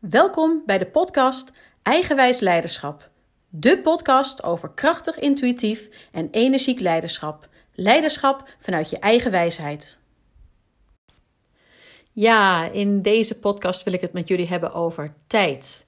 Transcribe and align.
Welkom 0.00 0.62
bij 0.66 0.78
de 0.78 0.86
podcast 0.86 1.52
Eigenwijs 1.82 2.40
Leiderschap. 2.40 3.10
De 3.48 3.78
podcast 3.78 4.42
over 4.42 4.70
krachtig, 4.70 5.18
intuïtief 5.18 5.88
en 6.12 6.28
energiek 6.30 6.80
leiderschap. 6.80 7.48
Leiderschap 7.74 8.48
vanuit 8.58 8.90
je 8.90 8.98
eigen 8.98 9.30
wijsheid. 9.30 9.98
Ja, 12.12 12.70
in 12.70 13.02
deze 13.02 13.38
podcast 13.38 13.82
wil 13.82 13.92
ik 13.92 14.00
het 14.00 14.12
met 14.12 14.28
jullie 14.28 14.46
hebben 14.46 14.72
over 14.72 15.14
tijd. 15.26 15.86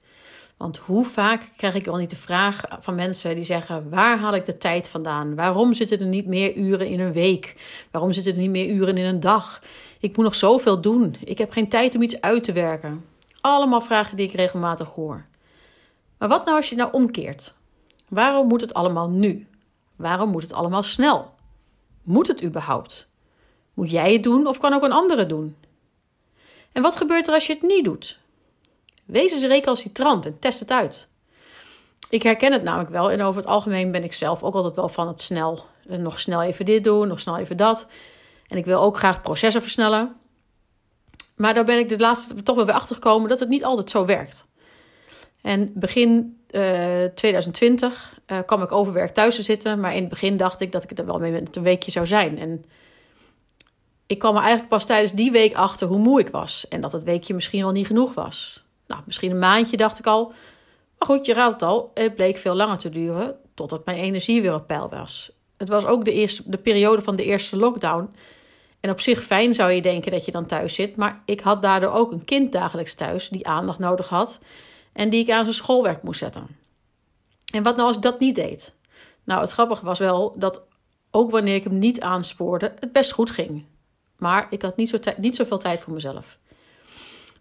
Want 0.57 0.77
hoe 0.77 1.05
vaak 1.05 1.49
krijg 1.57 1.75
ik 1.75 1.85
wel 1.85 1.97
niet 1.97 2.09
de 2.09 2.15
vraag 2.15 2.63
van 2.79 2.95
mensen 2.95 3.35
die 3.35 3.45
zeggen: 3.45 3.89
waar 3.89 4.17
haal 4.19 4.35
ik 4.35 4.45
de 4.45 4.57
tijd 4.57 4.89
vandaan? 4.89 5.35
Waarom 5.35 5.73
zitten 5.73 5.99
er 5.99 6.05
niet 6.05 6.27
meer 6.27 6.55
uren 6.55 6.87
in 6.87 6.99
een 6.99 7.13
week? 7.13 7.55
Waarom 7.91 8.11
zitten 8.11 8.33
er 8.33 8.39
niet 8.39 8.49
meer 8.49 8.69
uren 8.69 8.97
in 8.97 9.05
een 9.05 9.19
dag? 9.19 9.61
Ik 9.99 10.15
moet 10.15 10.25
nog 10.25 10.35
zoveel 10.35 10.81
doen. 10.81 11.15
Ik 11.23 11.37
heb 11.37 11.51
geen 11.51 11.69
tijd 11.69 11.95
om 11.95 12.01
iets 12.01 12.21
uit 12.21 12.43
te 12.43 12.51
werken. 12.51 13.12
Allemaal 13.45 13.81
vragen 13.81 14.17
die 14.17 14.27
ik 14.27 14.33
regelmatig 14.33 14.89
hoor. 14.89 15.25
Maar 16.17 16.29
wat 16.29 16.45
nou 16.45 16.57
als 16.57 16.69
je 16.69 16.75
nou 16.75 16.91
omkeert? 16.91 17.53
Waarom 18.07 18.47
moet 18.47 18.61
het 18.61 18.73
allemaal 18.73 19.09
nu? 19.09 19.47
Waarom 19.95 20.29
moet 20.29 20.41
het 20.41 20.53
allemaal 20.53 20.83
snel? 20.83 21.33
Moet 22.03 22.27
het 22.27 22.43
überhaupt? 22.43 23.09
Moet 23.73 23.91
jij 23.91 24.13
het 24.13 24.23
doen 24.23 24.47
of 24.47 24.57
kan 24.57 24.73
ook 24.73 24.83
een 24.83 24.91
andere 24.91 25.25
doen? 25.25 25.55
En 26.71 26.81
wat 26.81 26.95
gebeurt 26.95 27.27
er 27.27 27.33
als 27.33 27.47
je 27.47 27.53
het 27.53 27.61
niet 27.61 27.85
doet? 27.85 28.19
Wees 29.05 29.31
eens 29.31 29.43
recalcitrant 29.43 30.25
en 30.25 30.39
test 30.39 30.59
het 30.59 30.71
uit. 30.71 31.07
Ik 32.09 32.23
herken 32.23 32.51
het 32.51 32.63
namelijk 32.63 32.89
wel 32.89 33.11
en 33.11 33.21
over 33.21 33.41
het 33.41 33.49
algemeen 33.49 33.91
ben 33.91 34.03
ik 34.03 34.13
zelf 34.13 34.43
ook 34.43 34.55
altijd 34.55 34.75
wel 34.75 34.89
van 34.89 35.07
het 35.07 35.21
snel. 35.21 35.65
Nog 35.87 36.19
snel 36.19 36.41
even 36.41 36.65
dit 36.65 36.83
doen, 36.83 37.07
nog 37.07 37.19
snel 37.19 37.37
even 37.37 37.57
dat. 37.57 37.87
En 38.47 38.57
ik 38.57 38.65
wil 38.65 38.81
ook 38.81 38.97
graag 38.97 39.21
processen 39.21 39.61
versnellen. 39.61 40.21
Maar 41.43 41.53
daar 41.53 41.63
ben 41.63 41.77
ik 41.77 41.89
de 41.89 41.99
laatste 41.99 42.43
toch 42.43 42.55
wel 42.55 42.65
weer 42.65 42.75
achter 42.75 42.95
gekomen 42.95 43.29
dat 43.29 43.39
het 43.39 43.49
niet 43.49 43.63
altijd 43.63 43.89
zo 43.89 44.05
werkt. 44.05 44.45
En 45.41 45.71
begin 45.75 46.41
uh, 46.51 47.03
2020 47.15 48.19
uh, 48.27 48.37
kwam 48.45 48.61
ik 48.61 48.71
overwerk 48.71 49.13
thuis 49.13 49.35
te 49.35 49.41
zitten. 49.41 49.79
Maar 49.79 49.95
in 49.95 49.99
het 49.99 50.09
begin 50.09 50.37
dacht 50.37 50.61
ik 50.61 50.71
dat 50.71 50.83
ik 50.83 50.97
er 50.97 51.05
wel 51.05 51.19
mee 51.19 51.31
met 51.31 51.55
een 51.55 51.63
weekje 51.63 51.91
zou 51.91 52.07
zijn. 52.07 52.39
En 52.39 52.65
ik 54.07 54.19
kwam 54.19 54.35
er 54.35 54.41
eigenlijk 54.41 54.69
pas 54.69 54.85
tijdens 54.85 55.11
die 55.11 55.31
week 55.31 55.53
achter 55.53 55.87
hoe 55.87 55.97
moe 55.97 56.19
ik 56.19 56.29
was. 56.29 56.67
En 56.69 56.81
dat 56.81 56.91
het 56.91 57.03
weekje 57.03 57.33
misschien 57.33 57.63
wel 57.63 57.71
niet 57.71 57.87
genoeg 57.87 58.13
was. 58.13 58.63
Nou, 58.87 59.01
misschien 59.05 59.31
een 59.31 59.39
maandje 59.39 59.77
dacht 59.77 59.99
ik 59.99 60.05
al. 60.05 60.27
Maar 60.97 61.07
goed, 61.07 61.25
je 61.25 61.33
raadt 61.33 61.53
het 61.53 61.63
al. 61.63 61.91
Het 61.93 62.15
bleek 62.15 62.37
veel 62.37 62.55
langer 62.55 62.77
te 62.77 62.89
duren 62.89 63.35
totdat 63.53 63.85
mijn 63.85 63.97
energie 63.97 64.41
weer 64.41 64.53
op 64.53 64.67
peil 64.67 64.89
was. 64.89 65.31
Het 65.57 65.69
was 65.69 65.85
ook 65.85 66.05
de, 66.05 66.13
eerste, 66.13 66.43
de 66.45 66.57
periode 66.57 67.01
van 67.01 67.15
de 67.15 67.23
eerste 67.23 67.57
lockdown. 67.57 68.09
En 68.83 68.89
op 68.89 68.99
zich 68.99 69.23
fijn 69.23 69.53
zou 69.53 69.71
je 69.71 69.81
denken 69.81 70.11
dat 70.11 70.25
je 70.25 70.31
dan 70.31 70.45
thuis 70.45 70.75
zit. 70.75 70.95
Maar 70.95 71.21
ik 71.25 71.39
had 71.39 71.61
daardoor 71.61 71.91
ook 71.91 72.11
een 72.11 72.25
kind 72.25 72.51
dagelijks 72.51 72.93
thuis 72.93 73.29
die 73.29 73.47
aandacht 73.47 73.79
nodig 73.79 74.09
had. 74.09 74.39
En 74.93 75.09
die 75.09 75.21
ik 75.21 75.29
aan 75.29 75.43
zijn 75.43 75.55
schoolwerk 75.55 76.03
moest 76.03 76.19
zetten. 76.19 76.47
En 77.53 77.63
wat 77.63 77.75
nou 77.75 77.87
als 77.87 77.95
ik 77.95 78.01
dat 78.01 78.19
niet 78.19 78.35
deed? 78.35 78.75
Nou, 79.23 79.41
het 79.41 79.51
grappige 79.51 79.85
was 79.85 79.99
wel 79.99 80.35
dat 80.37 80.61
ook 81.11 81.31
wanneer 81.31 81.55
ik 81.55 81.63
hem 81.63 81.79
niet 81.79 82.01
aanspoorde, 82.01 82.73
het 82.79 82.91
best 82.91 83.11
goed 83.11 83.31
ging. 83.31 83.65
Maar 84.17 84.47
ik 84.49 84.61
had 84.61 84.75
niet, 84.75 84.89
zo 84.89 84.97
niet 85.17 85.35
zoveel 85.35 85.57
tijd 85.57 85.79
voor 85.79 85.93
mezelf. 85.93 86.37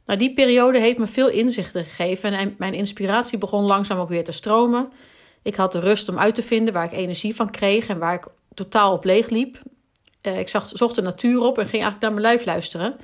Nou, 0.06 0.18
die 0.18 0.34
periode 0.34 0.78
heeft 0.78 0.98
me 0.98 1.06
veel 1.06 1.28
inzichten 1.28 1.84
gegeven 1.84 2.32
en 2.32 2.54
mijn 2.58 2.74
inspiratie 2.74 3.38
begon 3.38 3.64
langzaam 3.64 3.98
ook 3.98 4.08
weer 4.08 4.24
te 4.24 4.32
stromen. 4.32 4.92
Ik 5.42 5.54
had 5.54 5.72
de 5.72 5.80
rust 5.80 6.08
om 6.08 6.18
uit 6.18 6.34
te 6.34 6.42
vinden 6.42 6.74
waar 6.74 6.84
ik 6.84 6.92
energie 6.92 7.34
van 7.34 7.50
kreeg 7.50 7.86
en 7.86 7.98
waar 7.98 8.14
ik 8.14 8.26
totaal 8.54 8.92
op 8.92 9.04
leeg 9.04 9.28
liep. 9.28 9.62
Uh, 10.23 10.39
ik 10.39 10.48
zag, 10.48 10.70
zocht 10.73 10.95
de 10.95 11.03
natuur 11.03 11.41
op 11.41 11.59
en 11.59 11.67
ging 11.67 11.83
eigenlijk 11.83 12.03
naar 12.03 12.11
mijn 12.12 12.23
lijf 12.23 12.45
luisteren. 12.45 12.97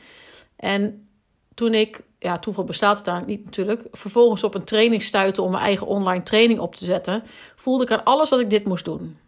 En 0.56 1.08
toen 1.54 1.74
ik, 1.74 2.00
ja, 2.18 2.38
toeval 2.38 2.64
bestaat 2.64 2.96
het 2.96 3.04
daar 3.04 3.24
niet 3.26 3.44
natuurlijk, 3.44 3.82
vervolgens 3.92 4.44
op 4.44 4.54
een 4.54 4.64
training 4.64 5.02
stuitte 5.02 5.42
om 5.42 5.50
mijn 5.50 5.62
eigen 5.62 5.86
online 5.86 6.22
training 6.22 6.60
op 6.60 6.74
te 6.74 6.84
zetten, 6.84 7.22
voelde 7.56 7.84
ik 7.84 7.90
aan 7.90 8.04
alles 8.04 8.28
dat 8.28 8.40
ik 8.40 8.50
dit 8.50 8.64
moest 8.64 8.84
doen. 8.84 9.18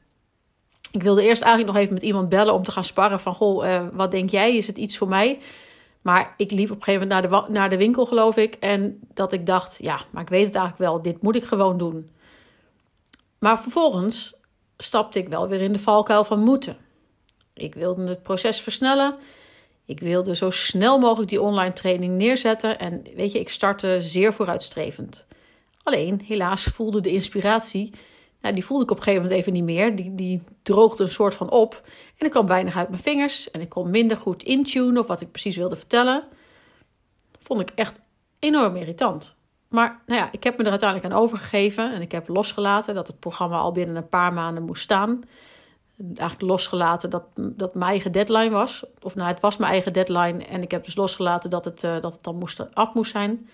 Ik 0.93 1.03
wilde 1.03 1.23
eerst 1.23 1.43
eigenlijk 1.43 1.73
nog 1.73 1.83
even 1.83 1.95
met 1.95 2.03
iemand 2.03 2.29
bellen 2.29 2.55
om 2.55 2.63
te 2.63 2.71
gaan 2.71 2.85
sparren 2.85 3.21
van, 3.21 3.35
goh, 3.35 3.67
uh, 3.67 3.87
wat 3.93 4.11
denk 4.11 4.31
jij? 4.31 4.57
Is 4.57 4.67
het 4.67 4.79
iets 4.79 4.97
voor 4.97 5.09
mij? 5.09 5.39
Maar 6.03 6.35
ik 6.37 6.51
liep 6.51 6.71
op 6.71 6.77
een 6.77 6.83
gegeven 6.83 7.09
moment 7.09 7.31
naar 7.31 7.45
de, 7.47 7.53
naar 7.53 7.69
de 7.69 7.77
winkel, 7.77 8.07
geloof 8.07 8.37
ik. 8.37 8.55
En 8.55 9.01
dat 9.15 9.33
ik 9.33 9.47
dacht, 9.47 9.79
ja, 9.81 10.01
maar 10.11 10.23
ik 10.23 10.29
weet 10.29 10.47
het 10.47 10.55
eigenlijk 10.55 10.91
wel. 10.91 11.03
Dit 11.03 11.23
moet 11.23 11.37
ik 11.37 11.45
gewoon 11.45 11.79
doen. 11.79 12.11
Maar 13.39 13.61
vervolgens 13.61 14.35
stapte 14.77 15.19
ik 15.19 15.29
wel 15.29 15.49
weer 15.49 15.61
in 15.61 15.73
de 15.73 15.79
valkuil 15.79 16.25
van 16.25 16.41
moeten. 16.41 16.77
Ik 17.61 17.75
wilde 17.75 18.09
het 18.09 18.23
proces 18.23 18.61
versnellen. 18.61 19.17
Ik 19.85 20.01
wilde 20.01 20.37
zo 20.37 20.51
snel 20.51 20.99
mogelijk 20.99 21.31
die 21.31 21.43
online 21.43 21.73
training 21.73 22.17
neerzetten. 22.17 22.79
En 22.79 23.03
weet 23.17 23.33
je, 23.33 23.41
ik 23.41 23.49
startte 23.49 23.97
zeer 24.01 24.33
vooruitstrevend. 24.33 25.27
Alleen, 25.83 26.23
helaas 26.27 26.65
voelde 26.65 27.01
de 27.01 27.11
inspiratie, 27.11 27.93
nou, 28.41 28.55
die 28.55 28.65
voelde 28.65 28.85
ik 28.85 28.91
op 28.91 28.97
een 28.97 29.03
gegeven 29.03 29.23
moment 29.23 29.41
even 29.41 29.53
niet 29.53 29.65
meer. 29.65 29.97
Die, 29.97 30.15
die 30.15 30.43
droogde 30.63 31.03
een 31.03 31.11
soort 31.11 31.35
van 31.35 31.51
op. 31.51 31.83
En 32.17 32.27
ik 32.27 32.31
kwam 32.33 32.47
weinig 32.47 32.77
uit 32.77 32.89
mijn 32.89 33.03
vingers. 33.03 33.51
En 33.51 33.61
ik 33.61 33.69
kon 33.69 33.91
minder 33.91 34.17
goed 34.17 34.43
intunen 34.43 35.01
of 35.01 35.07
wat 35.07 35.21
ik 35.21 35.31
precies 35.31 35.57
wilde 35.57 35.77
vertellen. 35.77 36.25
vond 37.41 37.61
ik 37.61 37.71
echt 37.75 38.01
enorm 38.39 38.77
irritant. 38.77 39.37
Maar 39.69 40.03
nou 40.07 40.21
ja, 40.21 40.29
ik 40.33 40.45
heb 40.45 40.57
me 40.57 40.65
er 40.65 40.71
uiteindelijk 40.71 41.13
aan 41.13 41.21
overgegeven. 41.21 41.95
En 41.95 42.01
ik 42.01 42.13
heb 42.13 42.29
losgelaten 42.29 42.95
dat 42.95 43.07
het 43.07 43.21
programma 43.21 43.59
al 43.59 43.73
binnen 43.73 43.97
een 43.97 44.09
paar 44.09 44.33
maanden 44.33 44.63
moest 44.63 44.83
staan 44.83 45.25
eigenlijk 46.07 46.41
losgelaten 46.41 47.11
dat, 47.11 47.23
dat 47.35 47.75
mijn 47.75 47.91
eigen 47.91 48.13
deadline 48.13 48.51
was. 48.51 48.85
Of 49.03 49.15
nou, 49.15 49.29
het 49.29 49.41
was 49.41 49.57
mijn 49.57 49.73
eigen 49.73 49.93
deadline. 49.93 50.45
En 50.45 50.63
ik 50.63 50.71
heb 50.71 50.85
dus 50.85 50.97
losgelaten 50.97 51.51
dat 51.51 51.65
het, 51.65 51.83
uh, 51.83 52.01
dat 52.01 52.13
het 52.13 52.23
dan 52.23 52.37
moest, 52.37 52.75
af 52.75 52.95
moest 52.95 53.11
zijn. 53.11 53.49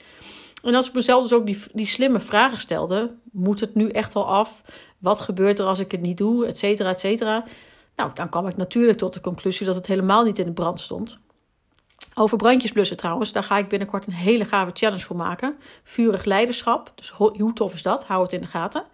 En 0.62 0.74
als 0.74 0.88
ik 0.88 0.94
mezelf 0.94 1.22
dus 1.22 1.32
ook 1.32 1.46
die, 1.46 1.62
die 1.72 1.86
slimme 1.86 2.20
vragen 2.20 2.60
stelde: 2.60 3.14
moet 3.32 3.60
het 3.60 3.74
nu 3.74 3.88
echt 3.88 4.14
al 4.14 4.26
af? 4.26 4.62
Wat 4.98 5.20
gebeurt 5.20 5.58
er 5.58 5.66
als 5.66 5.78
ik 5.78 5.90
het 5.90 6.00
niet 6.00 6.18
doe? 6.18 6.46
Et 6.46 6.58
cetera, 6.58 6.90
et 6.90 7.00
cetera. 7.00 7.44
Nou, 7.96 8.10
dan 8.14 8.28
kwam 8.28 8.46
ik 8.46 8.56
natuurlijk 8.56 8.98
tot 8.98 9.14
de 9.14 9.20
conclusie 9.20 9.66
dat 9.66 9.74
het 9.74 9.86
helemaal 9.86 10.24
niet 10.24 10.38
in 10.38 10.44
de 10.44 10.52
brand 10.52 10.80
stond. 10.80 11.18
Over 12.14 12.36
brandjes 12.36 12.72
blussen 12.72 12.96
trouwens, 12.96 13.32
daar 13.32 13.42
ga 13.42 13.58
ik 13.58 13.68
binnenkort 13.68 14.06
een 14.06 14.12
hele 14.12 14.44
gave 14.44 14.70
challenge 14.74 15.02
voor 15.02 15.16
maken. 15.16 15.56
Vurig 15.84 16.24
leiderschap. 16.24 16.92
Dus 16.94 17.10
hoe 17.10 17.52
tof 17.52 17.74
is 17.74 17.82
dat? 17.82 18.06
Hou 18.06 18.22
het 18.22 18.32
in 18.32 18.40
de 18.40 18.46
gaten. 18.46 18.84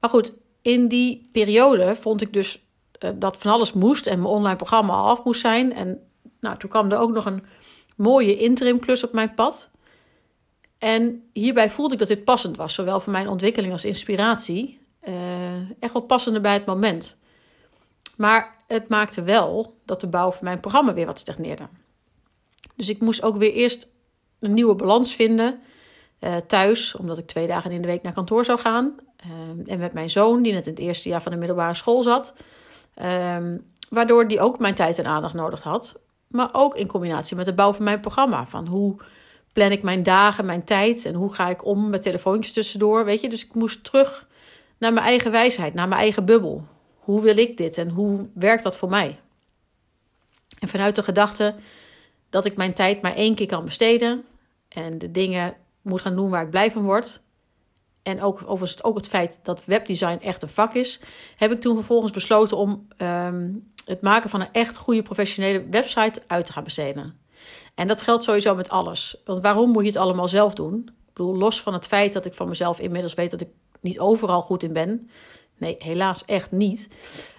Maar 0.00 0.10
goed, 0.10 0.34
in 0.62 0.88
die 0.88 1.28
periode 1.32 1.96
vond 1.96 2.20
ik 2.20 2.32
dus 2.32 2.64
uh, 3.04 3.10
dat 3.14 3.36
van 3.36 3.52
alles 3.52 3.72
moest 3.72 4.06
en 4.06 4.18
mijn 4.18 4.34
online 4.34 4.56
programma 4.56 4.92
al 4.92 5.08
af 5.08 5.24
moest 5.24 5.40
zijn. 5.40 5.72
En 5.74 6.02
nou, 6.40 6.58
toen 6.58 6.70
kwam 6.70 6.90
er 6.90 6.98
ook 6.98 7.12
nog 7.12 7.24
een 7.24 7.44
mooie 7.96 8.36
interim 8.36 8.78
klus 8.78 9.04
op 9.04 9.12
mijn 9.12 9.34
pad. 9.34 9.70
En 10.78 11.28
hierbij 11.32 11.70
voelde 11.70 11.92
ik 11.92 11.98
dat 11.98 12.08
dit 12.08 12.24
passend 12.24 12.56
was, 12.56 12.74
zowel 12.74 13.00
voor 13.00 13.12
mijn 13.12 13.28
ontwikkeling 13.28 13.72
als 13.72 13.84
inspiratie. 13.84 14.78
Uh, 15.08 15.70
echt 15.78 15.92
wel 15.92 16.02
passender 16.02 16.42
bij 16.42 16.52
het 16.52 16.66
moment. 16.66 17.18
Maar 18.16 18.56
het 18.66 18.88
maakte 18.88 19.22
wel 19.22 19.78
dat 19.84 20.00
de 20.00 20.06
bouw 20.06 20.32
van 20.32 20.44
mijn 20.44 20.60
programma 20.60 20.94
weer 20.94 21.06
wat 21.06 21.18
stagneerde. 21.18 21.68
Dus 22.76 22.88
ik 22.88 23.00
moest 23.00 23.22
ook 23.22 23.36
weer 23.36 23.52
eerst 23.52 23.88
een 24.38 24.54
nieuwe 24.54 24.74
balans 24.74 25.14
vinden 25.14 25.60
uh, 26.20 26.36
thuis, 26.36 26.96
omdat 26.96 27.18
ik 27.18 27.26
twee 27.26 27.46
dagen 27.46 27.70
in 27.70 27.82
de 27.82 27.88
week 27.88 28.02
naar 28.02 28.12
kantoor 28.12 28.44
zou 28.44 28.58
gaan. 28.58 28.94
Um, 29.50 29.66
en 29.66 29.78
met 29.78 29.92
mijn 29.92 30.10
zoon, 30.10 30.42
die 30.42 30.52
net 30.52 30.66
in 30.66 30.72
het 30.72 30.82
eerste 30.82 31.08
jaar 31.08 31.22
van 31.22 31.32
de 31.32 31.38
middelbare 31.38 31.74
school 31.74 32.02
zat. 32.02 32.34
Um, 33.36 33.64
waardoor 33.88 34.28
die 34.28 34.40
ook 34.40 34.58
mijn 34.58 34.74
tijd 34.74 34.98
en 34.98 35.06
aandacht 35.06 35.34
nodig 35.34 35.62
had. 35.62 36.00
Maar 36.26 36.48
ook 36.52 36.76
in 36.76 36.86
combinatie 36.86 37.36
met 37.36 37.46
de 37.46 37.54
bouw 37.54 37.72
van 37.72 37.84
mijn 37.84 38.00
programma. 38.00 38.46
Van 38.46 38.66
hoe 38.66 38.96
plan 39.52 39.70
ik 39.70 39.82
mijn 39.82 40.02
dagen, 40.02 40.46
mijn 40.46 40.64
tijd 40.64 41.04
en 41.04 41.14
hoe 41.14 41.34
ga 41.34 41.48
ik 41.48 41.64
om 41.64 41.90
met 41.90 42.02
telefoontjes 42.02 42.52
tussendoor. 42.52 43.04
Weet 43.04 43.20
je, 43.20 43.28
dus 43.28 43.44
ik 43.44 43.54
moest 43.54 43.84
terug 43.84 44.28
naar 44.78 44.92
mijn 44.92 45.06
eigen 45.06 45.30
wijsheid, 45.30 45.74
naar 45.74 45.88
mijn 45.88 46.00
eigen 46.00 46.24
bubbel. 46.24 46.66
Hoe 46.98 47.20
wil 47.20 47.38
ik 47.38 47.56
dit 47.56 47.78
en 47.78 47.88
hoe 47.88 48.26
werkt 48.34 48.62
dat 48.62 48.76
voor 48.76 48.88
mij? 48.88 49.18
En 50.58 50.68
vanuit 50.68 50.96
de 50.96 51.02
gedachte 51.02 51.54
dat 52.30 52.44
ik 52.44 52.56
mijn 52.56 52.72
tijd 52.72 53.02
maar 53.02 53.14
één 53.14 53.34
keer 53.34 53.46
kan 53.46 53.64
besteden 53.64 54.24
en 54.68 54.98
de 54.98 55.10
dingen 55.10 55.54
moet 55.82 56.00
gaan 56.00 56.16
doen 56.16 56.30
waar 56.30 56.42
ik 56.42 56.50
blij 56.50 56.70
van 56.70 56.82
word. 56.82 57.22
En 58.02 58.22
ook 58.22 58.42
overigens 58.46 58.84
ook 58.84 58.96
het 58.96 59.08
feit 59.08 59.40
dat 59.42 59.64
webdesign 59.64 60.18
echt 60.20 60.42
een 60.42 60.48
vak 60.48 60.74
is, 60.74 61.00
heb 61.36 61.52
ik 61.52 61.60
toen 61.60 61.74
vervolgens 61.74 62.12
besloten 62.12 62.56
om 62.56 62.86
um, 62.98 63.64
het 63.84 64.00
maken 64.00 64.30
van 64.30 64.40
een 64.40 64.52
echt 64.52 64.76
goede 64.76 65.02
professionele 65.02 65.66
website 65.70 66.22
uit 66.26 66.46
te 66.46 66.52
gaan 66.52 66.64
besteden. 66.64 67.18
En 67.74 67.86
dat 67.86 68.02
geldt 68.02 68.24
sowieso 68.24 68.54
met 68.54 68.68
alles. 68.68 69.16
Want 69.24 69.42
waarom 69.42 69.70
moet 69.70 69.82
je 69.82 69.88
het 69.88 69.98
allemaal 69.98 70.28
zelf 70.28 70.54
doen? 70.54 70.84
Ik 70.88 71.14
bedoel, 71.14 71.36
los 71.36 71.60
van 71.60 71.72
het 71.72 71.86
feit 71.86 72.12
dat 72.12 72.26
ik 72.26 72.34
van 72.34 72.48
mezelf 72.48 72.80
inmiddels 72.80 73.14
weet 73.14 73.30
dat 73.30 73.40
ik 73.40 73.48
niet 73.80 73.98
overal 73.98 74.42
goed 74.42 74.62
in 74.62 74.72
ben. 74.72 75.10
Nee, 75.56 75.76
helaas 75.78 76.24
echt 76.24 76.50
niet. 76.50 76.88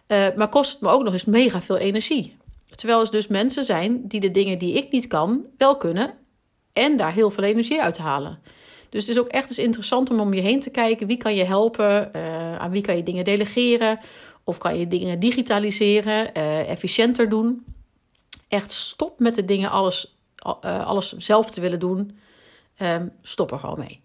Uh, 0.08 0.28
maar 0.36 0.50
kost 0.50 0.72
het 0.72 0.82
me 0.82 0.90
ook 0.90 1.04
nog 1.04 1.14
eens 1.14 1.26
mega 1.26 1.62
veel 1.62 1.78
energie. 1.78 2.38
Terwijl 2.70 3.02
er 3.02 3.12
dus 3.12 3.28
mensen 3.28 3.66
zijn 3.66 4.08
die 4.08 4.20
de 4.20 4.32
dingen 4.32 4.58
die 4.58 4.74
ik 4.74 4.92
niet 4.92 5.08
kan, 5.08 5.46
wel 5.58 5.78
kunnen 5.78 6.14
en 6.74 6.98
daar 6.98 7.14
heel 7.14 7.30
veel 7.30 7.44
energie 7.44 7.82
uit 7.82 7.98
halen. 7.98 8.40
Dus 8.90 9.02
het 9.02 9.10
is 9.10 9.20
ook 9.20 9.28
echt 9.28 9.50
eens 9.50 9.58
interessant 9.58 10.10
om 10.10 10.20
om 10.20 10.34
je 10.34 10.42
heen 10.42 10.60
te 10.60 10.70
kijken. 10.70 11.08
Wie 11.08 11.18
kan 11.18 11.36
je 11.36 11.44
helpen? 11.44 12.12
Uh, 12.16 12.58
aan 12.58 12.72
wie 12.72 12.82
kan 12.82 12.98
je 12.98 13.04
dingen 13.04 13.24
delegeren? 13.24 14.00
Of 14.44 14.58
kan 14.58 14.78
je 14.78 14.88
dingen 14.88 15.20
digitaliseren, 15.20 16.30
uh, 16.38 16.70
efficiënter 16.70 17.30
doen? 17.30 17.66
Echt 18.48 18.72
stop 18.72 19.20
met 19.20 19.36
de 19.36 19.46
dingen 19.46 19.70
alles, 19.70 20.16
uh, 20.66 20.88
alles 20.88 21.18
zelf 21.18 21.52
te 21.52 21.62
willen 21.62 21.80
doen. 21.80 22.20
ehm, 22.78 23.08
stop 23.22 23.52
er 23.52 23.60
gewoon 23.60 23.80
mee. 23.80 24.02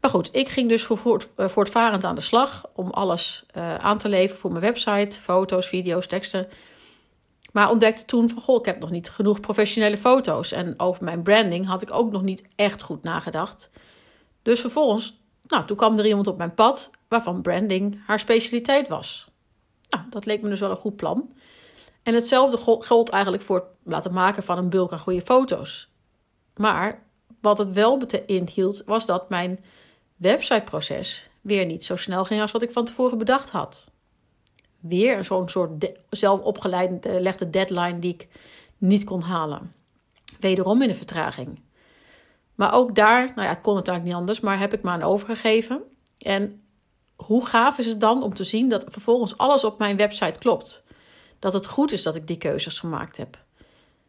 Maar 0.00 0.10
goed, 0.10 0.28
ik 0.32 0.48
ging 0.48 0.68
dus 0.68 0.82
voor, 0.82 1.22
eh, 1.36 1.48
voortvarend 1.48 2.04
aan 2.04 2.14
de 2.14 2.20
slag 2.20 2.66
om 2.74 2.90
alles 2.90 3.44
aan 3.78 3.98
te 3.98 4.08
leveren 4.08 4.40
voor 4.40 4.50
mijn 4.50 4.64
website, 4.64 5.20
foto's, 5.20 5.66
video's, 5.66 6.06
teksten. 6.06 6.48
Maar 7.52 7.70
ontdekte 7.70 8.04
toen 8.04 8.28
van, 8.28 8.42
goh, 8.42 8.58
ik 8.58 8.64
heb 8.64 8.78
nog 8.78 8.90
niet 8.90 9.10
genoeg 9.10 9.40
professionele 9.40 9.96
foto's. 9.96 10.52
En 10.52 10.74
over 10.76 11.04
mijn 11.04 11.22
branding 11.22 11.66
had 11.66 11.82
ik 11.82 11.92
ook 11.92 12.12
nog 12.12 12.22
niet 12.22 12.48
echt 12.56 12.82
goed 12.82 13.02
nagedacht. 13.02 13.70
Dus 14.42 14.60
vervolgens, 14.60 15.20
nou, 15.46 15.66
toen 15.66 15.76
kwam 15.76 15.98
er 15.98 16.06
iemand 16.06 16.26
op 16.26 16.38
mijn 16.38 16.54
pad 16.54 16.90
waarvan 17.08 17.42
branding 17.42 18.02
haar 18.06 18.18
specialiteit 18.18 18.88
was. 18.88 19.28
Nou, 19.88 20.04
dat 20.10 20.26
leek 20.26 20.42
me 20.42 20.48
dus 20.48 20.60
wel 20.60 20.70
een 20.70 20.76
goed 20.76 20.96
plan. 20.96 21.32
En 22.02 22.14
hetzelfde 22.14 22.56
gold 22.56 23.08
eigenlijk 23.08 23.42
voor 23.42 23.56
het 23.56 23.64
laten 23.84 24.12
maken 24.12 24.42
van 24.42 24.58
een 24.58 24.68
bulk 24.68 24.92
aan 24.92 24.98
goede 24.98 25.20
foto's. 25.20 25.90
Maar 26.56 27.02
wat 27.40 27.58
het 27.58 27.74
wel 27.74 28.00
inhield, 28.26 28.82
was 28.86 29.06
dat 29.06 29.28
mijn 29.28 29.64
websiteproces 30.16 31.30
weer 31.40 31.66
niet 31.66 31.84
zo 31.84 31.96
snel 31.96 32.24
ging 32.24 32.40
als 32.40 32.52
wat 32.52 32.62
ik 32.62 32.70
van 32.70 32.84
tevoren 32.84 33.18
bedacht 33.18 33.50
had. 33.50 33.90
Weer 34.80 35.24
zo'n 35.24 35.48
soort 35.48 35.80
de, 35.80 35.96
zelf 36.10 36.40
opgelegde 36.40 37.50
deadline 37.50 37.98
die 37.98 38.14
ik 38.14 38.28
niet 38.78 39.04
kon 39.04 39.20
halen. 39.20 39.72
Wederom 40.40 40.82
in 40.82 40.88
een 40.88 40.94
vertraging. 40.94 41.60
Maar 42.54 42.74
ook 42.74 42.94
daar, 42.94 43.24
nou 43.34 43.42
ja, 43.42 43.48
het 43.48 43.60
kon 43.60 43.74
natuurlijk 43.74 44.04
niet 44.04 44.14
anders, 44.14 44.40
maar 44.40 44.58
heb 44.58 44.72
ik 44.72 44.82
me 44.82 44.90
aan 44.90 45.02
overgegeven. 45.02 45.82
En 46.18 46.62
hoe 47.16 47.46
gaaf 47.46 47.78
is 47.78 47.86
het 47.86 48.00
dan 48.00 48.22
om 48.22 48.34
te 48.34 48.44
zien 48.44 48.68
dat 48.68 48.84
vervolgens 48.88 49.38
alles 49.38 49.64
op 49.64 49.78
mijn 49.78 49.96
website 49.96 50.38
klopt? 50.38 50.82
Dat 51.38 51.52
het 51.52 51.66
goed 51.66 51.92
is 51.92 52.02
dat 52.02 52.16
ik 52.16 52.26
die 52.26 52.36
keuzes 52.36 52.78
gemaakt 52.78 53.16
heb. 53.16 53.38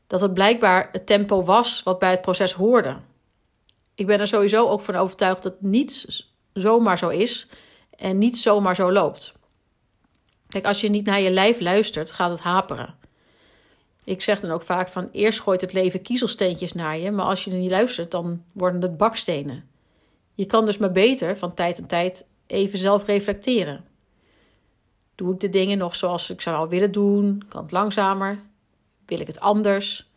Dat 0.07 0.21
het 0.21 0.33
blijkbaar 0.33 0.89
het 0.91 1.05
tempo 1.05 1.43
was 1.43 1.83
wat 1.83 1.99
bij 1.99 2.11
het 2.11 2.21
proces 2.21 2.53
hoorde. 2.53 2.95
Ik 3.95 4.07
ben 4.07 4.19
er 4.19 4.27
sowieso 4.27 4.67
ook 4.67 4.81
van 4.81 4.95
overtuigd 4.95 5.43
dat 5.43 5.61
niets 5.61 6.29
zomaar 6.53 6.97
zo 6.97 7.09
is 7.09 7.47
en 7.97 8.17
niet 8.17 8.37
zomaar 8.37 8.75
zo 8.75 8.91
loopt. 8.91 9.33
Kijk, 10.51 10.65
als 10.65 10.81
je 10.81 10.89
niet 10.89 11.05
naar 11.05 11.21
je 11.21 11.29
lijf 11.29 11.59
luistert, 11.59 12.11
gaat 12.11 12.29
het 12.29 12.39
haperen. 12.39 12.95
Ik 14.03 14.21
zeg 14.21 14.39
dan 14.39 14.51
ook 14.51 14.61
vaak 14.61 14.89
van 14.89 15.09
eerst 15.11 15.39
gooit 15.39 15.61
het 15.61 15.73
leven 15.73 16.01
kiezelsteentjes 16.01 16.73
naar 16.73 16.97
je, 16.97 17.11
maar 17.11 17.25
als 17.25 17.43
je 17.43 17.51
er 17.51 17.57
niet 17.57 17.69
luistert, 17.69 18.11
dan 18.11 18.43
worden 18.53 18.81
het 18.81 18.97
bakstenen. 18.97 19.63
Je 20.33 20.45
kan 20.45 20.65
dus 20.65 20.77
maar 20.77 20.91
beter 20.91 21.37
van 21.37 21.53
tijd 21.53 21.75
tot 21.75 21.89
tijd 21.89 22.27
even 22.47 22.79
zelf 22.79 23.05
reflecteren. 23.05 23.85
Doe 25.15 25.33
ik 25.33 25.39
de 25.39 25.49
dingen 25.49 25.77
nog 25.77 25.95
zoals 25.95 26.29
ik 26.29 26.41
zou 26.41 26.69
willen 26.69 26.91
doen? 26.91 27.43
Kan 27.47 27.61
het 27.61 27.71
langzamer? 27.71 28.39
Wil 29.05 29.19
ik 29.19 29.27
het 29.27 29.39
anders? 29.39 30.09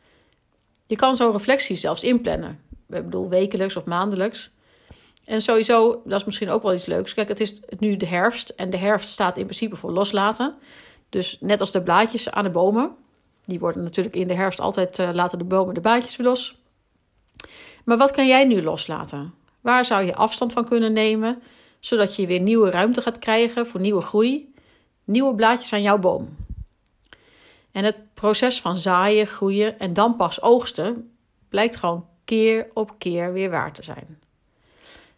Je 0.87 0.97
kan 0.97 1.17
zo'n 1.17 1.33
reflectie 1.33 1.77
zelfs 1.77 2.03
inplannen. 2.03 2.61
Ik 2.71 3.05
bedoel, 3.05 3.29
wekelijks 3.29 3.77
of 3.77 3.85
maandelijks. 3.85 4.51
En 5.25 5.43
sowieso, 5.43 6.03
dat 6.05 6.21
is 6.21 6.25
misschien 6.25 6.51
ook 6.51 6.63
wel 6.63 6.75
iets 6.75 6.87
leuks. 6.87 7.15
Kijk, 7.15 7.29
het 7.29 7.41
is 7.41 7.61
nu 7.79 7.97
de 7.97 8.07
herfst. 8.07 8.49
En 8.49 8.71
de 8.71 8.77
herfst 8.77 9.09
staat 9.09 9.37
in 9.37 9.45
principe 9.45 9.77
voor 9.77 9.93
loslaten. 9.93 10.55
Dus 11.09 11.37
net 11.41 11.61
als 11.61 11.73
de 11.73 11.83
blaadjes 11.83 12.31
aan 12.31 12.45
de 12.45 12.51
bomen. 12.51 12.95
Die 13.45 13.59
worden 13.59 13.83
natuurlijk 13.83 14.17
in 14.17 14.29
de 14.29 14.35
herfst 14.35 14.61
altijd, 14.61 14.99
uh, 14.99 15.11
laten 15.13 15.39
de 15.39 15.45
bomen 15.45 15.75
de 15.75 15.81
blaadjes 15.81 16.17
weer 16.17 16.27
los. 16.27 16.59
Maar 17.85 17.97
wat 17.97 18.11
kan 18.11 18.27
jij 18.27 18.45
nu 18.45 18.63
loslaten? 18.63 19.35
Waar 19.61 19.85
zou 19.85 20.05
je 20.05 20.15
afstand 20.15 20.53
van 20.53 20.65
kunnen 20.65 20.93
nemen? 20.93 21.43
Zodat 21.81 22.17
je 22.17 22.27
weer 22.27 22.41
nieuwe 22.41 22.71
ruimte 22.71 23.03
gaat 23.03 23.19
krijgen 23.19 23.67
voor 23.67 23.81
nieuwe 23.81 24.01
groei. 24.01 24.55
Nieuwe 25.05 25.35
blaadjes 25.35 25.73
aan 25.73 25.83
jouw 25.83 25.99
boom. 25.99 26.37
En 27.73 27.85
het 27.85 28.15
proces 28.15 28.61
van 28.61 28.77
zaaien, 28.77 29.27
groeien 29.27 29.79
en 29.79 29.93
dan 29.93 30.17
pas 30.17 30.43
oogsten 30.43 31.17
blijkt 31.49 31.77
gewoon 31.77 32.07
keer 32.25 32.71
op 32.75 32.95
keer 32.99 33.33
weer 33.33 33.51
waar 33.51 33.73
te 33.73 33.83
zijn. 33.83 34.19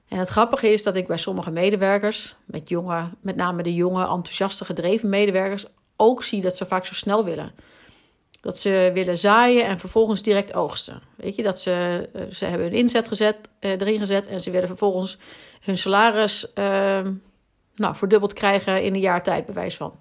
En 0.08 0.19
het 0.19 0.29
grappige 0.29 0.73
is 0.73 0.82
dat 0.82 0.97
ik 0.97 1.06
bij 1.06 1.17
sommige 1.17 1.50
medewerkers, 1.50 2.37
met, 2.44 2.69
jonge, 2.69 3.08
met 3.20 3.37
name 3.37 3.62
de 3.62 3.75
jonge, 3.75 4.00
enthousiaste, 4.00 4.64
gedreven 4.64 5.08
medewerkers, 5.08 5.67
ook 5.97 6.23
zie 6.23 6.41
dat 6.41 6.56
ze 6.56 6.67
vaak 6.67 6.87
zo 6.87 6.94
snel 6.94 7.25
willen. 7.25 7.53
Dat 8.41 8.58
ze 8.58 8.91
willen 8.94 9.19
zaaien 9.19 9.64
en 9.64 9.79
vervolgens 9.79 10.23
direct 10.23 10.55
oogsten. 10.55 11.03
Weet 11.17 11.37
je, 11.37 11.43
dat 11.43 11.61
ze, 11.61 12.08
eh, 12.12 12.23
ze 12.31 12.44
hebben 12.44 12.67
hun 12.67 12.76
inzet 12.76 13.08
gezet, 13.08 13.37
eh, 13.58 13.70
erin 13.70 13.99
gezet 13.99 14.26
en 14.26 14.41
ze 14.41 14.50
willen 14.50 14.69
vervolgens 14.69 15.19
hun 15.61 15.79
salaris 15.79 16.47
uh, 16.55 17.00
nou, 17.75 17.97
verdubbeld 17.97 18.32
krijgen 18.32 18.82
in 18.82 18.94
een 18.94 19.00
jaar 19.00 19.23
tijd, 19.23 19.47
bewijs 19.47 19.76
van. 19.76 19.97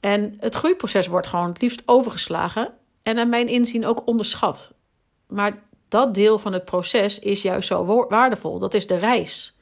En 0.00 0.36
het 0.40 0.54
groeiproces 0.54 1.06
wordt 1.06 1.26
gewoon 1.26 1.48
het 1.48 1.60
liefst 1.60 1.82
overgeslagen 1.86 2.72
en 3.02 3.14
naar 3.14 3.28
mijn 3.28 3.48
inzien 3.48 3.86
ook 3.86 4.06
onderschat. 4.06 4.72
Maar 5.26 5.62
dat 5.94 6.14
deel 6.14 6.38
van 6.38 6.52
het 6.52 6.64
proces 6.64 7.18
is 7.18 7.42
juist 7.42 7.68
zo 7.68 8.06
waardevol. 8.08 8.58
Dat 8.58 8.74
is 8.74 8.86
de 8.86 8.96
reis. 8.96 9.54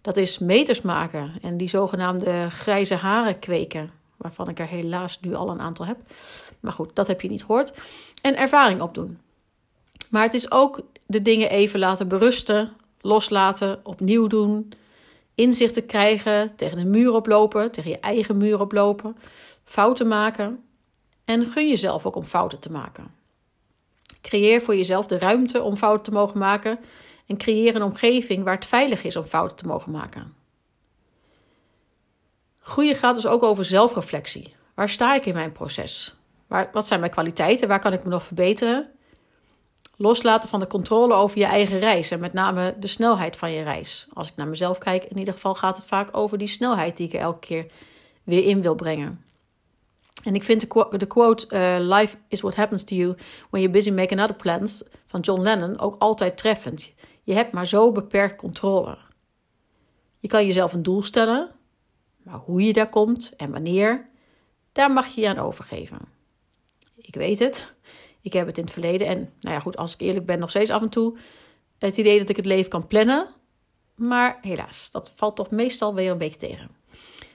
Dat 0.00 0.16
is 0.16 0.38
meters 0.38 0.80
maken 0.80 1.32
en 1.42 1.56
die 1.56 1.68
zogenaamde 1.68 2.50
grijze 2.50 2.94
haren 2.94 3.38
kweken, 3.38 3.90
waarvan 4.16 4.48
ik 4.48 4.58
er 4.58 4.66
helaas 4.66 5.20
nu 5.20 5.34
al 5.34 5.50
een 5.50 5.60
aantal 5.60 5.86
heb. 5.86 5.96
Maar 6.60 6.72
goed, 6.72 6.94
dat 6.94 7.06
heb 7.06 7.20
je 7.20 7.28
niet 7.28 7.44
gehoord. 7.44 7.72
En 8.22 8.36
ervaring 8.36 8.80
opdoen. 8.80 9.18
Maar 10.10 10.22
het 10.22 10.34
is 10.34 10.50
ook 10.50 10.80
de 11.06 11.22
dingen 11.22 11.50
even 11.50 11.78
laten 11.78 12.08
berusten, 12.08 12.72
loslaten, 13.00 13.80
opnieuw 13.82 14.26
doen, 14.26 14.72
inzichten 15.34 15.86
krijgen, 15.86 16.56
tegen 16.56 16.78
een 16.78 16.90
muur 16.90 17.14
oplopen, 17.14 17.70
tegen 17.70 17.90
je 17.90 18.00
eigen 18.00 18.36
muur 18.36 18.60
oplopen, 18.60 19.16
fouten 19.64 20.08
maken. 20.08 20.64
En 21.24 21.46
gun 21.46 21.68
jezelf 21.68 22.06
ook 22.06 22.16
om 22.16 22.24
fouten 22.24 22.58
te 22.58 22.70
maken. 22.70 23.21
Creëer 24.22 24.60
voor 24.60 24.76
jezelf 24.76 25.06
de 25.06 25.18
ruimte 25.18 25.62
om 25.62 25.76
fouten 25.76 26.04
te 26.04 26.12
mogen 26.12 26.38
maken 26.38 26.78
en 27.26 27.36
creëer 27.36 27.74
een 27.74 27.82
omgeving 27.82 28.44
waar 28.44 28.54
het 28.54 28.66
veilig 28.66 29.04
is 29.04 29.16
om 29.16 29.24
fouten 29.24 29.56
te 29.56 29.66
mogen 29.66 29.92
maken. 29.92 30.34
Groeien 32.58 32.96
gaat 32.96 33.14
dus 33.14 33.26
ook 33.26 33.42
over 33.42 33.64
zelfreflectie. 33.64 34.54
Waar 34.74 34.88
sta 34.88 35.14
ik 35.14 35.26
in 35.26 35.34
mijn 35.34 35.52
proces? 35.52 36.14
Waar, 36.46 36.70
wat 36.72 36.86
zijn 36.86 37.00
mijn 37.00 37.12
kwaliteiten? 37.12 37.68
Waar 37.68 37.80
kan 37.80 37.92
ik 37.92 38.04
me 38.04 38.10
nog 38.10 38.24
verbeteren? 38.24 38.90
Loslaten 39.96 40.48
van 40.48 40.60
de 40.60 40.66
controle 40.66 41.14
over 41.14 41.38
je 41.38 41.44
eigen 41.44 41.78
reis 41.78 42.10
en 42.10 42.20
met 42.20 42.32
name 42.32 42.74
de 42.78 42.86
snelheid 42.86 43.36
van 43.36 43.52
je 43.52 43.62
reis. 43.62 44.06
Als 44.12 44.28
ik 44.28 44.36
naar 44.36 44.48
mezelf 44.48 44.78
kijk, 44.78 45.04
in 45.04 45.18
ieder 45.18 45.34
geval 45.34 45.54
gaat 45.54 45.76
het 45.76 45.84
vaak 45.84 46.16
over 46.16 46.38
die 46.38 46.48
snelheid 46.48 46.96
die 46.96 47.06
ik 47.06 47.14
er 47.14 47.20
elke 47.20 47.38
keer 47.38 47.66
weer 48.22 48.44
in 48.44 48.62
wil 48.62 48.74
brengen. 48.74 49.24
En 50.24 50.34
ik 50.34 50.42
vind 50.42 50.60
de, 50.98 51.06
quote, 51.06 51.46
uh, 51.50 51.76
Life 51.98 52.16
is 52.28 52.40
what 52.40 52.54
happens 52.54 52.84
to 52.84 52.94
you 52.94 53.16
when 53.50 53.62
you're 53.62 53.70
busy 53.70 53.90
making 53.90 54.20
other 54.20 54.36
plans 54.36 54.84
van 55.06 55.20
John 55.20 55.40
Lennon 55.40 55.78
ook 55.78 55.96
altijd 55.98 56.36
treffend. 56.36 56.92
Je 57.22 57.32
hebt 57.32 57.52
maar 57.52 57.66
zo 57.66 57.92
beperkt 57.92 58.36
controle. 58.36 58.98
Je 60.18 60.28
kan 60.28 60.46
jezelf 60.46 60.72
een 60.72 60.82
doel 60.82 61.02
stellen, 61.02 61.50
maar 62.22 62.38
hoe 62.38 62.62
je 62.62 62.72
daar 62.72 62.88
komt 62.88 63.36
en 63.36 63.50
wanneer, 63.50 64.08
daar 64.72 64.90
mag 64.92 65.06
je 65.06 65.20
je 65.20 65.28
aan 65.28 65.38
overgeven. 65.38 65.98
Ik 66.96 67.14
weet 67.14 67.38
het, 67.38 67.74
ik 68.20 68.32
heb 68.32 68.46
het 68.46 68.58
in 68.58 68.64
het 68.64 68.72
verleden 68.72 69.06
en, 69.06 69.18
nou 69.40 69.54
ja, 69.54 69.60
goed, 69.60 69.76
als 69.76 69.94
ik 69.94 70.00
eerlijk 70.00 70.26
ben, 70.26 70.38
nog 70.38 70.50
steeds 70.50 70.70
af 70.70 70.82
en 70.82 70.88
toe 70.88 71.18
het 71.78 71.96
idee 71.96 72.18
dat 72.18 72.28
ik 72.28 72.36
het 72.36 72.46
leven 72.46 72.70
kan 72.70 72.86
plannen. 72.86 73.28
Maar 73.94 74.38
helaas, 74.40 74.88
dat 74.90 75.12
valt 75.14 75.36
toch 75.36 75.50
meestal 75.50 75.94
weer 75.94 76.10
een 76.10 76.18
beetje 76.18 76.38
tegen. 76.38 76.70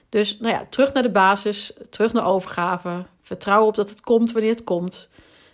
Dus 0.10 0.40
nou 0.40 0.54
ja, 0.54 0.66
terug 0.70 0.94
naar 0.94 1.04
de 1.04 1.12
basis, 1.12 1.74
terug 1.90 2.14
naar 2.14 2.26
overgave. 2.26 3.06
Vertrouwen 3.22 3.68
op 3.68 3.76
dat 3.76 3.90
het 3.90 4.02
komt 4.02 4.32
wanneer 4.32 4.52
het 4.52 4.64
komt. 4.64 5.10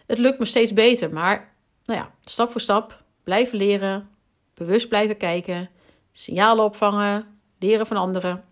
Het 0.05 0.17
lukt 0.17 0.39
me 0.39 0.45
steeds 0.45 0.73
beter, 0.73 1.13
maar 1.13 1.53
nou 1.85 1.99
ja, 1.99 2.11
stap 2.21 2.51
voor 2.51 2.61
stap 2.61 3.03
blijven 3.23 3.57
leren, 3.57 4.09
bewust 4.53 4.87
blijven 4.87 5.17
kijken, 5.17 5.69
signalen 6.11 6.63
opvangen, 6.63 7.39
leren 7.59 7.87
van 7.87 7.97
anderen. 7.97 8.43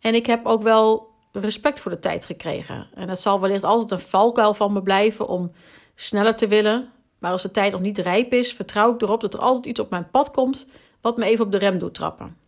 En 0.00 0.14
ik 0.14 0.26
heb 0.26 0.46
ook 0.46 0.62
wel 0.62 1.10
respect 1.32 1.80
voor 1.80 1.90
de 1.90 1.98
tijd 1.98 2.24
gekregen. 2.24 2.88
En 2.94 3.08
het 3.08 3.20
zal 3.20 3.40
wellicht 3.40 3.64
altijd 3.64 3.90
een 3.90 4.08
valkuil 4.08 4.54
van 4.54 4.72
me 4.72 4.82
blijven 4.82 5.28
om 5.28 5.52
sneller 5.94 6.36
te 6.36 6.48
willen. 6.48 6.90
Maar 7.18 7.30
als 7.30 7.42
de 7.42 7.50
tijd 7.50 7.72
nog 7.72 7.80
niet 7.80 7.98
rijp 7.98 8.32
is, 8.32 8.52
vertrouw 8.52 8.94
ik 8.94 9.02
erop 9.02 9.20
dat 9.20 9.34
er 9.34 9.40
altijd 9.40 9.66
iets 9.66 9.80
op 9.80 9.90
mijn 9.90 10.10
pad 10.10 10.30
komt 10.30 10.66
wat 11.00 11.16
me 11.16 11.24
even 11.24 11.44
op 11.44 11.52
de 11.52 11.58
rem 11.58 11.78
doet 11.78 11.94
trappen 11.94 12.45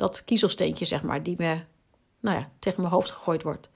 dat 0.00 0.24
kiezelsteentje, 0.24 0.84
zeg 0.84 1.02
maar, 1.02 1.22
die 1.22 1.34
me 1.38 1.60
nou 2.20 2.38
ja, 2.38 2.50
tegen 2.58 2.80
mijn 2.80 2.92
hoofd 2.92 3.10
gegooid 3.10 3.42
wordt. 3.42 3.68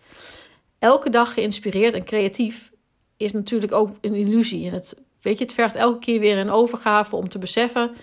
Elke 0.79 1.11
dag 1.11 1.35
geïnspireerd 1.35 1.95
en 1.95 2.05
creatief 2.05 2.73
is 3.17 3.33
natuurlijk 3.33 3.73
ook 3.73 3.97
een 4.01 4.15
illusie. 4.15 4.67
En 4.67 4.73
het, 4.73 5.01
weet 5.21 5.39
je, 5.39 5.45
het 5.45 5.55
vergt 5.55 5.75
elke 5.75 5.99
keer 5.99 6.21
weer 6.21 6.39
een 6.39 6.51
overgave 6.51 7.17
om 7.17 7.29
te 7.29 7.39
beseffen 7.39 7.95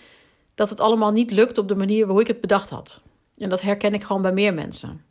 dat 0.55 0.69
het 0.69 0.79
allemaal 0.79 1.11
niet 1.11 1.31
lukt 1.31 1.57
op 1.57 1.67
de 1.67 1.75
manier 1.75 2.05
waarop 2.05 2.21
ik 2.21 2.27
het 2.27 2.41
bedacht 2.41 2.69
had. 2.69 3.01
En 3.37 3.49
dat 3.49 3.61
herken 3.61 3.93
ik 3.93 4.03
gewoon 4.03 4.21
bij 4.21 4.33
meer 4.33 4.53
mensen. 4.53 5.05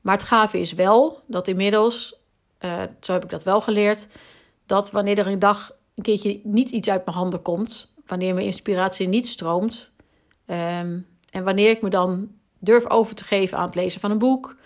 Maar 0.00 0.14
het 0.14 0.26
gave 0.26 0.60
is 0.60 0.72
wel 0.72 1.22
dat 1.26 1.48
inmiddels, 1.48 2.14
uh, 2.60 2.82
zo 3.00 3.12
heb 3.12 3.24
ik 3.24 3.30
dat 3.30 3.44
wel 3.44 3.60
geleerd, 3.60 4.06
dat 4.66 4.90
wanneer 4.90 5.18
er 5.18 5.26
een 5.26 5.38
dag 5.38 5.72
een 5.94 6.02
keertje 6.02 6.40
niet 6.44 6.70
iets 6.70 6.88
uit 6.88 7.04
mijn 7.04 7.16
handen 7.16 7.42
komt, 7.42 7.94
wanneer 8.06 8.34
mijn 8.34 8.46
inspiratie 8.46 9.08
niet 9.08 9.26
stroomt, 9.26 9.92
ehm, 10.46 10.98
en 11.32 11.44
wanneer 11.44 11.70
ik 11.70 11.82
me 11.82 11.90
dan 11.90 12.28
durf 12.58 12.88
over 12.88 13.14
te 13.14 13.24
geven 13.24 13.58
aan 13.58 13.66
het 13.66 13.74
lezen 13.74 14.00
van 14.00 14.10
een 14.10 14.18
boek, 14.18 14.56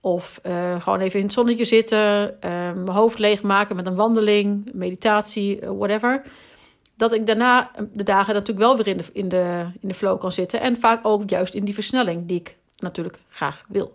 of 0.00 0.40
uh, 0.46 0.80
gewoon 0.80 1.00
even 1.00 1.18
in 1.18 1.24
het 1.24 1.34
zonnetje 1.34 1.64
zitten, 1.64 2.28
uh, 2.28 2.50
mijn 2.72 2.88
hoofd 2.88 3.18
leegmaken 3.18 3.76
met 3.76 3.86
een 3.86 3.94
wandeling, 3.94 4.70
meditatie, 4.72 5.60
uh, 5.60 5.70
whatever. 5.70 6.22
dat 6.96 7.12
ik 7.12 7.26
daarna 7.26 7.70
de 7.92 8.02
dagen 8.02 8.34
natuurlijk 8.34 8.66
wel 8.66 8.76
weer 8.76 8.86
in 8.86 8.96
de, 8.96 9.04
in, 9.12 9.28
de, 9.28 9.66
in 9.80 9.88
de 9.88 9.94
flow 9.94 10.20
kan 10.20 10.32
zitten. 10.32 10.60
En 10.60 10.76
vaak 10.76 11.06
ook 11.06 11.30
juist 11.30 11.54
in 11.54 11.64
die 11.64 11.74
versnelling 11.74 12.26
die 12.26 12.40
ik 12.40 12.56
natuurlijk 12.76 13.18
graag 13.28 13.64
wil. 13.68 13.92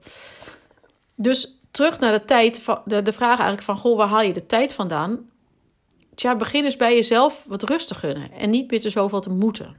Dus 1.15 1.57
terug 1.71 1.99
naar 1.99 2.11
de 2.11 2.25
tijd, 2.25 2.61
van, 2.61 2.81
de, 2.85 3.01
de 3.01 3.13
vraag 3.13 3.37
eigenlijk 3.37 3.61
van, 3.61 3.77
goh, 3.77 3.97
waar 3.97 4.07
haal 4.07 4.21
je 4.21 4.33
de 4.33 4.45
tijd 4.45 4.73
vandaan? 4.73 5.29
Tja, 6.15 6.35
begin 6.35 6.63
eens 6.63 6.75
bij 6.75 6.95
jezelf 6.95 7.45
wat 7.47 7.63
rust 7.63 7.87
te 7.87 7.95
gunnen 7.95 8.31
en 8.31 8.49
niet 8.49 8.71
meer 8.71 8.81
zoveel 8.81 9.19
te 9.19 9.29
moeten. 9.29 9.75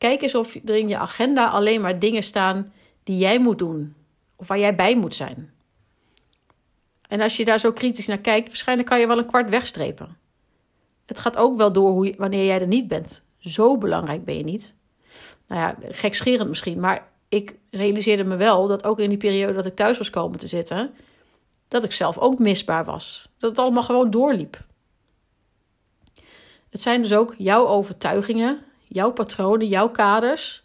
Kijk 0.00 0.22
eens 0.22 0.34
of 0.34 0.54
er 0.54 0.76
in 0.76 0.88
je 0.88 0.96
agenda 0.96 1.48
alleen 1.48 1.80
maar 1.80 1.98
dingen 1.98 2.22
staan 2.22 2.72
die 3.02 3.18
jij 3.18 3.38
moet 3.38 3.58
doen 3.58 3.94
of 4.36 4.48
waar 4.48 4.58
jij 4.58 4.74
bij 4.74 4.96
moet 4.96 5.14
zijn. 5.14 5.52
En 7.08 7.20
als 7.20 7.36
je 7.36 7.44
daar 7.44 7.60
zo 7.60 7.72
kritisch 7.72 8.06
naar 8.06 8.18
kijkt, 8.18 8.46
waarschijnlijk 8.46 8.88
kan 8.88 9.00
je 9.00 9.06
wel 9.06 9.18
een 9.18 9.26
kwart 9.26 9.50
wegstrepen. 9.50 10.16
Het 11.06 11.20
gaat 11.20 11.36
ook 11.36 11.56
wel 11.56 11.72
door 11.72 11.90
hoe 11.90 12.14
wanneer 12.16 12.44
jij 12.44 12.60
er 12.60 12.66
niet 12.66 12.88
bent. 12.88 13.22
Zo 13.38 13.78
belangrijk 13.78 14.24
ben 14.24 14.36
je 14.36 14.44
niet. 14.44 14.74
Nou 15.46 15.60
ja, 15.60 15.76
gekscherend 15.88 16.48
misschien, 16.48 16.80
maar 16.80 17.08
ik 17.28 17.54
realiseerde 17.70 18.24
me 18.24 18.36
wel 18.36 18.68
dat 18.68 18.84
ook 18.84 18.98
in 18.98 19.08
die 19.08 19.18
periode 19.18 19.52
dat 19.52 19.66
ik 19.66 19.76
thuis 19.76 19.98
was 19.98 20.10
komen 20.10 20.38
te 20.38 20.48
zitten, 20.48 20.94
dat 21.68 21.84
ik 21.84 21.92
zelf 21.92 22.18
ook 22.18 22.38
misbaar 22.38 22.84
was. 22.84 23.30
Dat 23.38 23.50
het 23.50 23.58
allemaal 23.58 23.82
gewoon 23.82 24.10
doorliep. 24.10 24.64
Het 26.70 26.80
zijn 26.80 27.02
dus 27.02 27.14
ook 27.14 27.34
jouw 27.38 27.66
overtuigingen, 27.66 28.64
jouw 28.92 29.12
patronen, 29.12 29.68
jouw 29.68 29.90
kaders, 29.90 30.62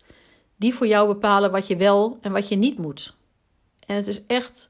die 0.55 0.74
voor 0.74 0.88
jou 0.88 1.08
bepalen 1.08 1.51
wat 1.51 1.67
je 1.67 1.75
wel 1.75 2.17
en 2.22 2.32
wat 2.32 2.48
je 2.48 2.55
niet 2.55 2.77
moet. 2.77 3.15
En 3.86 3.96
het 3.96 4.08
is 4.08 4.25
echt 4.25 4.70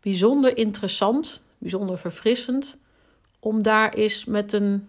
bijzonder 0.00 0.56
interessant, 0.56 1.44
bijzonder 1.58 1.98
verfrissend, 1.98 2.76
om 3.38 3.62
daar 3.62 3.94
eens 3.94 4.24
met 4.24 4.52
een 4.52 4.88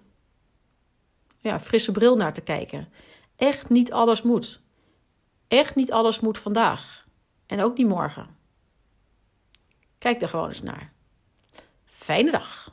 ja, 1.39 1.59
frisse 1.59 1.91
bril 1.91 2.15
naar 2.15 2.33
te 2.33 2.41
kijken. 2.41 2.89
Echt 3.35 3.69
niet 3.69 3.91
alles 3.91 4.21
moet. 4.21 4.61
Echt 5.47 5.75
niet 5.75 5.91
alles 5.91 6.19
moet 6.19 6.37
vandaag. 6.37 7.05
En 7.45 7.61
ook 7.61 7.77
niet 7.77 7.87
morgen. 7.87 8.27
Kijk 9.97 10.21
er 10.21 10.27
gewoon 10.27 10.47
eens 10.47 10.61
naar. 10.61 10.91
Fijne 11.85 12.31
dag. 12.31 12.71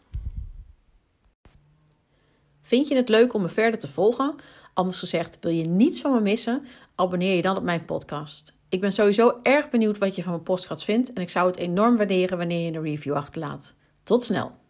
Vind 2.62 2.88
je 2.88 2.96
het 2.96 3.08
leuk 3.08 3.32
om 3.34 3.42
me 3.42 3.48
verder 3.48 3.80
te 3.80 3.88
volgen? 3.88 4.34
Anders 4.74 4.98
gezegd, 4.98 5.38
wil 5.40 5.52
je 5.52 5.64
niets 5.64 6.00
van 6.00 6.12
me 6.12 6.20
missen? 6.20 6.64
Abonneer 6.94 7.36
je 7.36 7.42
dan 7.42 7.56
op 7.56 7.62
mijn 7.62 7.84
podcast. 7.84 8.52
Ik 8.68 8.80
ben 8.80 8.92
sowieso 8.92 9.38
erg 9.42 9.70
benieuwd 9.70 9.98
wat 9.98 10.16
je 10.16 10.22
van 10.22 10.32
mijn 10.32 10.44
podcast 10.44 10.84
vindt 10.84 11.12
en 11.12 11.22
ik 11.22 11.30
zou 11.30 11.46
het 11.46 11.56
enorm 11.56 11.96
waarderen 11.96 12.38
wanneer 12.38 12.70
je 12.70 12.76
een 12.76 12.82
review 12.82 13.14
achterlaat. 13.14 13.74
Tot 14.02 14.22
snel! 14.22 14.63